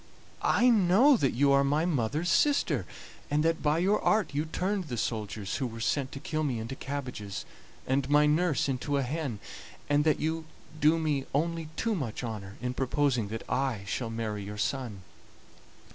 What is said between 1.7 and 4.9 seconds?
mother's sister, and that by your art you turned